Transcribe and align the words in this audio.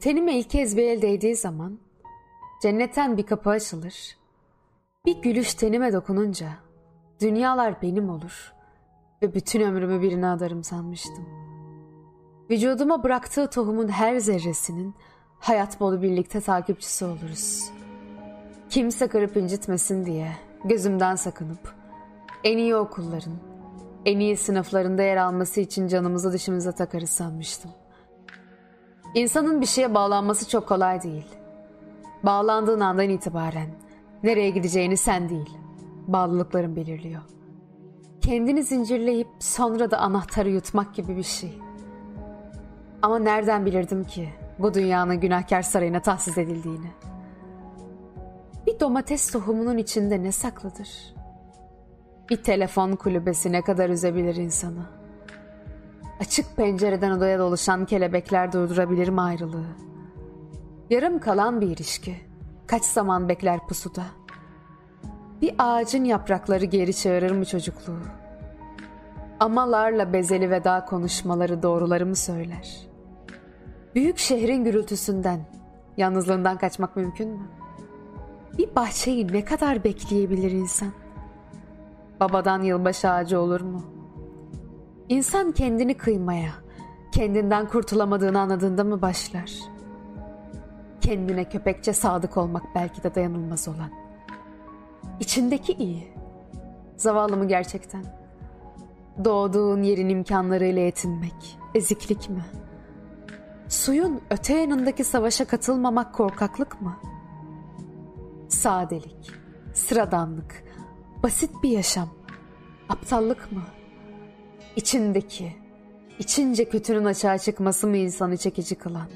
Tenime 0.00 0.38
ilk 0.38 0.50
kez 0.50 0.76
bir 0.76 0.82
el 0.82 1.02
değdiği 1.02 1.36
zaman 1.36 1.78
cennetten 2.62 3.16
bir 3.16 3.26
kapı 3.26 3.50
açılır. 3.50 4.16
Bir 5.06 5.22
gülüş 5.22 5.54
tenime 5.54 5.92
dokununca 5.92 6.48
dünyalar 7.20 7.82
benim 7.82 8.10
olur 8.10 8.52
ve 9.22 9.34
bütün 9.34 9.60
ömrümü 9.60 10.02
birine 10.02 10.26
adarım 10.28 10.64
sanmıştım. 10.64 11.28
Vücuduma 12.50 13.02
bıraktığı 13.02 13.50
tohumun 13.50 13.88
her 13.88 14.16
zerresinin 14.16 14.94
hayat 15.38 15.80
bolu 15.80 16.02
birlikte 16.02 16.40
takipçisi 16.40 17.04
oluruz. 17.04 17.70
Kimse 18.70 19.08
kırıp 19.08 19.36
incitmesin 19.36 20.04
diye 20.04 20.32
gözümden 20.64 21.14
sakınıp 21.14 21.74
en 22.44 22.58
iyi 22.58 22.76
okulların, 22.76 23.38
en 24.04 24.18
iyi 24.18 24.36
sınıflarında 24.36 25.02
yer 25.02 25.16
alması 25.16 25.60
için 25.60 25.88
canımızı 25.88 26.32
dışımıza 26.32 26.72
takarız 26.72 27.10
sanmıştım. 27.10 27.70
İnsanın 29.14 29.60
bir 29.60 29.66
şeye 29.66 29.94
bağlanması 29.94 30.48
çok 30.48 30.68
kolay 30.68 31.02
değil. 31.02 31.26
Bağlandığın 32.22 32.80
andan 32.80 33.08
itibaren 33.08 33.68
nereye 34.22 34.50
gideceğini 34.50 34.96
sen 34.96 35.28
değil, 35.28 35.58
bağlılıkların 36.06 36.76
belirliyor. 36.76 37.22
Kendini 38.20 38.62
zincirleyip 38.62 39.28
sonra 39.38 39.90
da 39.90 39.98
anahtarı 39.98 40.50
yutmak 40.50 40.94
gibi 40.94 41.16
bir 41.16 41.22
şey. 41.22 41.58
Ama 43.02 43.18
nereden 43.18 43.66
bilirdim 43.66 44.04
ki 44.04 44.28
bu 44.58 44.74
dünyanın 44.74 45.20
günahkar 45.20 45.62
sarayına 45.62 46.02
tahsis 46.02 46.38
edildiğini? 46.38 46.90
Bir 48.66 48.80
domates 48.80 49.30
tohumunun 49.30 49.76
içinde 49.76 50.22
ne 50.22 50.32
saklıdır? 50.32 51.14
Bir 52.30 52.42
telefon 52.42 52.92
kulübesi 52.92 53.52
ne 53.52 53.62
kadar 53.62 53.90
üzebilir 53.90 54.36
insanı? 54.36 54.97
Açık 56.20 56.56
pencereden 56.56 57.10
odaya 57.10 57.38
doluşan 57.38 57.86
kelebekler 57.86 58.52
durdurabilir 58.52 59.08
mi 59.08 59.20
ayrılığı? 59.20 59.66
Yarım 60.90 61.20
kalan 61.20 61.60
bir 61.60 61.66
ilişki. 61.66 62.16
Kaç 62.66 62.84
zaman 62.84 63.28
bekler 63.28 63.66
pusuda? 63.66 64.04
Bir 65.42 65.54
ağacın 65.58 66.04
yaprakları 66.04 66.64
geri 66.64 66.94
çağırır 66.94 67.30
mı 67.30 67.44
çocukluğu? 67.44 68.00
Amalarla 69.40 70.12
bezeli 70.12 70.50
veda 70.50 70.84
konuşmaları 70.84 71.62
doğruları 71.62 72.06
mı 72.06 72.16
söyler? 72.16 72.88
Büyük 73.94 74.18
şehrin 74.18 74.64
gürültüsünden, 74.64 75.40
yalnızlığından 75.96 76.58
kaçmak 76.58 76.96
mümkün 76.96 77.28
mü? 77.28 77.48
Bir 78.58 78.74
bahçeyi 78.74 79.32
ne 79.32 79.44
kadar 79.44 79.84
bekleyebilir 79.84 80.50
insan? 80.50 80.92
Babadan 82.20 82.62
yılbaşı 82.62 83.10
ağacı 83.10 83.40
olur 83.40 83.60
mu? 83.60 83.97
İnsan 85.08 85.52
kendini 85.52 85.96
kıymaya, 85.96 86.50
kendinden 87.12 87.68
kurtulamadığını 87.68 88.40
anladığında 88.40 88.84
mı 88.84 89.02
başlar? 89.02 89.52
Kendine 91.00 91.48
köpekçe 91.48 91.92
sadık 91.92 92.36
olmak 92.36 92.62
belki 92.74 93.02
de 93.02 93.14
dayanılmaz 93.14 93.68
olan. 93.68 93.90
İçindeki 95.20 95.72
iyi. 95.72 96.08
Zavallı 96.96 97.36
mı 97.36 97.48
gerçekten? 97.48 98.04
Doğduğun 99.24 99.82
yerin 99.82 100.08
imkanlarıyla 100.08 100.82
yetinmek, 100.82 101.58
eziklik 101.74 102.30
mi? 102.30 102.44
Suyun 103.68 104.20
öte 104.30 104.54
yanındaki 104.54 105.04
savaşa 105.04 105.44
katılmamak 105.44 106.14
korkaklık 106.14 106.82
mı? 106.82 106.96
Sadelik, 108.48 109.30
sıradanlık, 109.74 110.64
basit 111.22 111.50
bir 111.62 111.70
yaşam, 111.70 112.08
aptallık 112.88 113.52
mı? 113.52 113.62
İçindeki, 114.78 115.52
içince 116.18 116.68
kötünün 116.68 117.04
açığa 117.04 117.38
çıkması 117.38 117.86
mı 117.86 117.96
insanı 117.96 118.36
çekici 118.36 118.74
kılan? 118.74 119.08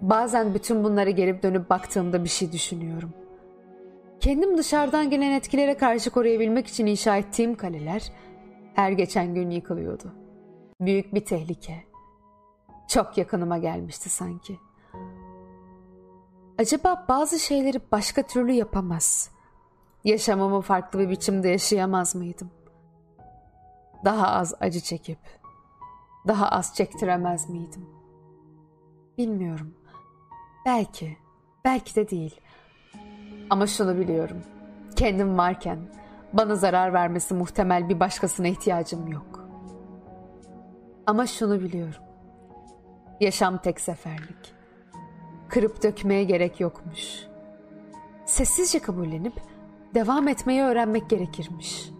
Bazen 0.00 0.54
bütün 0.54 0.84
bunları 0.84 1.10
gelip 1.10 1.42
dönüp 1.42 1.70
baktığımda 1.70 2.24
bir 2.24 2.28
şey 2.28 2.52
düşünüyorum. 2.52 3.12
Kendim 4.20 4.58
dışarıdan 4.58 5.10
gelen 5.10 5.30
etkilere 5.30 5.76
karşı 5.76 6.10
koruyabilmek 6.10 6.66
için 6.66 6.86
inşa 6.86 7.16
ettiğim 7.16 7.54
kaleler 7.54 8.12
her 8.74 8.92
geçen 8.92 9.34
gün 9.34 9.50
yıkılıyordu. 9.50 10.12
Büyük 10.80 11.14
bir 11.14 11.24
tehlike. 11.24 11.84
Çok 12.88 13.18
yakınıma 13.18 13.58
gelmişti 13.58 14.10
sanki. 14.10 14.58
Acaba 16.58 17.06
bazı 17.08 17.38
şeyleri 17.38 17.80
başka 17.92 18.22
türlü 18.22 18.52
yapamaz. 18.52 19.30
Yaşamamı 20.04 20.60
farklı 20.60 20.98
bir 20.98 21.10
biçimde 21.10 21.48
yaşayamaz 21.48 22.14
mıydım? 22.14 22.50
Daha 24.06 24.28
az 24.28 24.54
acı 24.60 24.80
çekip, 24.80 25.18
daha 26.26 26.48
az 26.48 26.74
çektiremez 26.74 27.50
miydim? 27.50 27.86
Bilmiyorum. 29.18 29.74
Belki, 30.66 31.16
belki 31.64 31.96
de 31.96 32.10
değil. 32.10 32.40
Ama 33.50 33.66
şunu 33.66 33.98
biliyorum. 33.98 34.42
Kendim 34.96 35.38
varken 35.38 35.78
bana 36.32 36.54
zarar 36.54 36.92
vermesi 36.92 37.34
muhtemel 37.34 37.88
bir 37.88 38.00
başkasına 38.00 38.46
ihtiyacım 38.48 39.08
yok. 39.08 39.48
Ama 41.06 41.26
şunu 41.26 41.60
biliyorum. 41.60 42.02
Yaşam 43.20 43.58
tek 43.58 43.80
seferlik. 43.80 44.54
Kırıp 45.48 45.82
dökmeye 45.82 46.24
gerek 46.24 46.60
yokmuş. 46.60 47.26
Sessizce 48.26 48.78
kabullenip 48.78 49.34
devam 49.94 50.28
etmeyi 50.28 50.62
öğrenmek 50.62 51.10
gerekirmiş. 51.10 51.90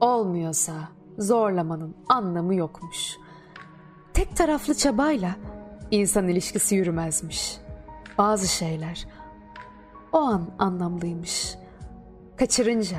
Olmuyorsa 0.00 0.72
zorlamanın 1.18 1.96
anlamı 2.08 2.54
yokmuş. 2.54 3.16
Tek 4.14 4.36
taraflı 4.36 4.74
çabayla 4.74 5.36
insan 5.90 6.28
ilişkisi 6.28 6.74
yürümezmiş. 6.74 7.56
Bazı 8.18 8.48
şeyler 8.48 9.06
o 10.12 10.18
an 10.18 10.50
anlamlıymış. 10.58 11.54
Kaçırınca 12.36 12.98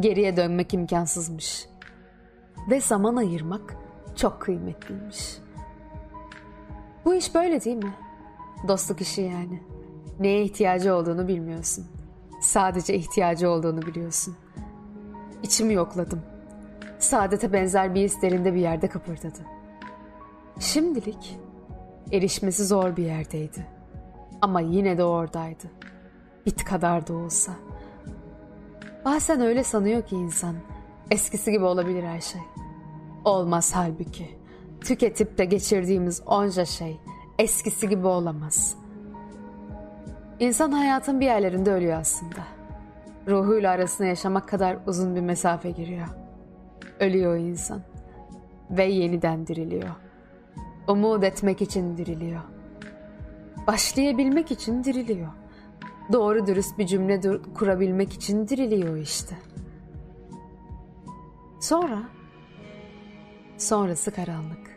geriye 0.00 0.36
dönmek 0.36 0.74
imkansızmış. 0.74 1.66
Ve 2.70 2.80
zaman 2.80 3.16
ayırmak 3.16 3.76
çok 4.16 4.40
kıymetliymiş. 4.40 5.38
Bu 7.04 7.14
iş 7.14 7.34
böyle 7.34 7.64
değil 7.64 7.76
mi? 7.76 7.94
Dostluk 8.68 9.00
işi 9.00 9.22
yani. 9.22 9.62
Neye 10.20 10.42
ihtiyacı 10.44 10.94
olduğunu 10.94 11.28
bilmiyorsun. 11.28 11.86
Sadece 12.40 12.94
ihtiyacı 12.94 13.50
olduğunu 13.50 13.82
biliyorsun. 13.82 14.36
İçimi 15.42 15.74
yokladım. 15.74 16.22
Saadete 17.00 17.52
benzer 17.52 17.94
bir 17.94 18.00
his 18.00 18.22
derinde 18.22 18.54
bir 18.54 18.60
yerde 18.60 18.88
kıpırdadı. 18.88 19.40
Şimdilik 20.58 21.38
erişmesi 22.12 22.64
zor 22.64 22.96
bir 22.96 23.04
yerdeydi. 23.04 23.66
Ama 24.40 24.60
yine 24.60 24.98
de 24.98 25.04
oradaydı. 25.04 25.64
Bit 26.46 26.64
kadar 26.64 27.06
da 27.06 27.14
olsa. 27.14 27.52
Bazen 29.04 29.40
öyle 29.40 29.64
sanıyor 29.64 30.02
ki 30.02 30.16
insan. 30.16 30.54
Eskisi 31.10 31.52
gibi 31.52 31.64
olabilir 31.64 32.02
her 32.02 32.20
şey. 32.20 32.40
Olmaz 33.24 33.72
halbuki. 33.74 34.38
Tüketip 34.80 35.38
de 35.38 35.44
geçirdiğimiz 35.44 36.22
onca 36.26 36.64
şey 36.64 37.00
eskisi 37.38 37.88
gibi 37.88 38.06
olamaz. 38.06 38.76
İnsan 40.40 40.72
hayatın 40.72 41.20
bir 41.20 41.26
yerlerinde 41.26 41.72
ölüyor 41.72 41.98
aslında. 41.98 42.40
Ruhuyla 43.28 43.70
arasında 43.70 44.08
yaşamak 44.08 44.48
kadar 44.48 44.78
uzun 44.86 45.16
bir 45.16 45.20
mesafe 45.20 45.70
giriyor. 45.70 46.06
Ölüyor 47.00 47.36
insan. 47.36 47.82
Ve 48.70 48.84
yeniden 48.84 49.46
diriliyor. 49.46 49.90
Umut 50.88 51.24
etmek 51.24 51.62
için 51.62 51.96
diriliyor. 51.96 52.40
Başlayabilmek 53.66 54.50
için 54.50 54.84
diriliyor. 54.84 55.28
Doğru 56.12 56.46
dürüst 56.46 56.78
bir 56.78 56.86
cümle 56.86 57.20
kurabilmek 57.54 58.12
için 58.12 58.48
diriliyor 58.48 58.96
işte. 58.96 59.36
Sonra, 61.60 62.02
sonrası 63.58 64.10
karanlık. 64.10 64.69